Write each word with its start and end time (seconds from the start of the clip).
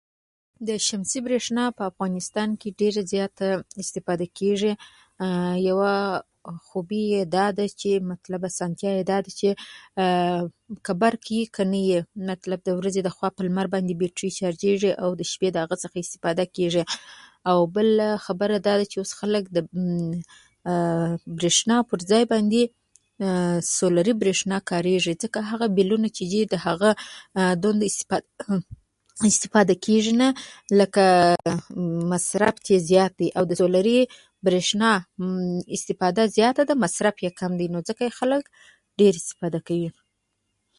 د 0.67 0.69
شمسي 0.87 1.19
برېښنا 1.27 1.63
په 1.77 1.81
افغانستان 1.91 2.49
کې 2.59 2.69
ډېره 2.81 3.01
زیاته 3.13 3.47
استفاده 3.83 4.25
کېږي. 4.37 4.73
یوه 5.69 5.91
خوبي 6.67 7.01
یې 7.13 7.21
دا 7.35 7.45
ده 7.57 7.65
چې 7.79 7.89
مطلب، 8.11 8.41
اسانتیا 8.49 8.91
یې 8.97 9.03
دا 9.11 9.17
ده 9.25 9.31
چې 9.39 9.49
که 10.85 10.91
برق 11.01 11.23
لاړ 11.27 11.37
وي، 11.37 11.41
که 11.55 11.63
نه 11.71 11.81
وي، 11.85 11.97
د 12.67 12.69
ورځې 12.79 12.99
لخوا 13.07 13.27
په 13.35 13.41
لمر 13.47 13.67
باندې 13.73 13.93
بیټري 14.01 14.29
چارجېږي 14.39 14.91
او 15.03 15.07
شپې 15.31 15.49
د 15.53 15.57
هغه 15.63 15.75
څخه 15.83 15.97
استفاده 16.05 16.45
کېږي. 16.55 16.83
او 17.49 17.57
بله 17.75 18.07
خبره 18.25 18.55
دا 18.67 18.73
ده 18.79 18.85
چې 18.91 18.97
اوس 19.01 19.11
خلک 19.19 19.43
د 19.55 19.57
برېښنا 21.37 21.77
پر 21.89 21.99
ځای 22.11 22.23
باندې 22.33 22.61
سولري 23.77 24.13
برېښنا 24.21 24.57
کارېږي، 24.71 25.13
ځکه 25.23 25.39
هغه 25.51 25.65
بیلونه 25.75 26.07
چې 26.15 26.23
وي، 26.31 26.41
هغه 26.67 26.89
دومره 27.63 27.85
استفاده 29.33 29.73
کېږي 29.85 30.13
نه، 30.21 30.29
لکه 30.79 31.05
د 31.33 32.07
مصرف 32.11 32.55
چې 32.65 32.73
زیات 32.89 33.11
دی. 33.19 33.27
د 33.49 33.51
سولري 33.61 33.99
برېښنا 34.45 34.91
استفاده 35.75 36.23
زیاته 36.37 36.61
ده، 36.67 36.73
مصرف 36.83 37.15
یې 37.25 37.29
کم 37.39 37.51
دی، 37.59 37.67
نو 37.73 37.79
ځکه 37.89 38.05
خلک 38.19 38.43
ډېره 38.99 39.17
استفاده 39.21 39.59
کوي. 39.67 39.89